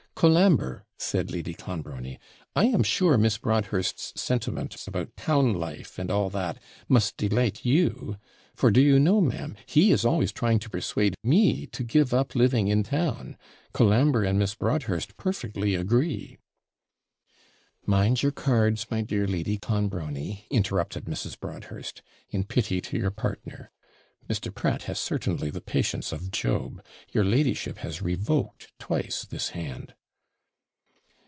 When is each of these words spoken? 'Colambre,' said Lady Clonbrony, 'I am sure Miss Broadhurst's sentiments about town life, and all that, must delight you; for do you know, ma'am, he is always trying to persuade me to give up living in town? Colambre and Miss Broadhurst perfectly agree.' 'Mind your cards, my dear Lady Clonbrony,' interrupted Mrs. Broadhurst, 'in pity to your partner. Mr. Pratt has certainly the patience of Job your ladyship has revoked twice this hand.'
'Colambre,' 0.13 0.85
said 0.99 1.31
Lady 1.31 1.55
Clonbrony, 1.55 2.19
'I 2.55 2.65
am 2.65 2.83
sure 2.83 3.17
Miss 3.17 3.39
Broadhurst's 3.39 4.13
sentiments 4.21 4.87
about 4.87 5.17
town 5.17 5.55
life, 5.55 5.97
and 5.97 6.11
all 6.11 6.29
that, 6.29 6.61
must 6.87 7.17
delight 7.17 7.65
you; 7.65 8.17
for 8.53 8.69
do 8.69 8.79
you 8.81 8.99
know, 8.99 9.19
ma'am, 9.19 9.55
he 9.65 9.91
is 9.91 10.05
always 10.05 10.31
trying 10.31 10.59
to 10.59 10.69
persuade 10.69 11.15
me 11.23 11.65
to 11.65 11.83
give 11.83 12.13
up 12.13 12.35
living 12.35 12.67
in 12.67 12.83
town? 12.83 13.35
Colambre 13.73 14.23
and 14.23 14.37
Miss 14.37 14.53
Broadhurst 14.53 15.17
perfectly 15.17 15.73
agree.' 15.73 16.37
'Mind 17.87 18.21
your 18.21 18.31
cards, 18.31 18.85
my 18.91 19.01
dear 19.01 19.25
Lady 19.25 19.57
Clonbrony,' 19.57 20.43
interrupted 20.51 21.05
Mrs. 21.05 21.39
Broadhurst, 21.39 22.03
'in 22.29 22.43
pity 22.43 22.79
to 22.79 22.95
your 22.95 23.09
partner. 23.11 23.71
Mr. 24.29 24.53
Pratt 24.53 24.83
has 24.83 24.99
certainly 24.99 25.49
the 25.49 25.61
patience 25.61 26.11
of 26.11 26.29
Job 26.29 26.83
your 27.11 27.25
ladyship 27.25 27.79
has 27.79 28.03
revoked 28.03 28.71
twice 28.77 29.23
this 29.25 29.49
hand.' 29.49 29.95